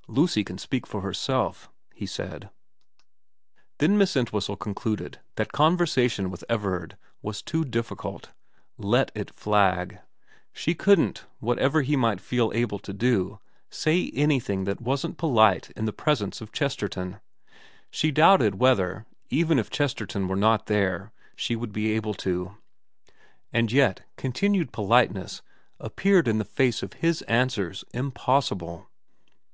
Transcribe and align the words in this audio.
'Lucy 0.18 0.44
can 0.44 0.58
speak 0.58 0.86
for 0.86 1.00
herself,' 1.00 1.70
he 1.94 2.04
said. 2.04 2.50
Then 3.78 3.96
Miss 3.96 4.14
Entwhistle 4.14 4.54
concluded 4.58 5.20
that 5.36 5.52
conversation 5.52 6.30
with 6.30 6.44
Everard 6.50 6.98
was 7.22 7.40
too 7.40 7.64
difficult. 7.64 8.30
Let 8.76 9.10
it 9.14 9.30
flag. 9.30 10.00
She 10.52 10.74
couldn't, 10.74 11.24
whatever 11.38 11.80
he 11.80 11.96
might 11.96 12.20
feel 12.20 12.52
able 12.54 12.78
to 12.80 12.92
do, 12.92 13.40
say 13.70 14.10
anything 14.12 14.64
that 14.64 14.82
wasn't 14.82 15.16
polite 15.16 15.70
in 15.70 15.86
the 15.86 15.94
presence 15.94 16.42
of 16.42 16.52
Chesterton. 16.52 17.18
She 17.90 18.10
doubted 18.10 18.56
whether, 18.60 19.06
even 19.30 19.58
if 19.58 19.70
Chesterton 19.70 20.28
were 20.28 20.36
not 20.36 20.66
there, 20.66 21.10
she 21.36 21.56
would 21.56 21.72
be 21.72 21.92
able 21.92 22.12
to; 22.20 22.54
and 23.50 23.72
yet 23.72 24.02
continued 24.18 24.74
politeness 24.74 25.40
appeared 25.78 26.28
in 26.28 26.36
the 26.36 26.44
face 26.44 26.82
of 26.82 26.92
his 27.00 27.22
answers 27.22 27.82
impossible. 27.94 28.86